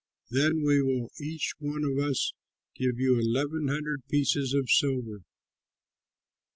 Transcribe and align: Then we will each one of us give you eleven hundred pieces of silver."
Then 0.31 0.63
we 0.65 0.81
will 0.81 1.11
each 1.19 1.53
one 1.59 1.83
of 1.83 1.99
us 2.03 2.33
give 2.75 2.97
you 2.97 3.19
eleven 3.19 3.67
hundred 3.67 4.01
pieces 4.09 4.51
of 4.51 4.67
silver." 4.67 5.21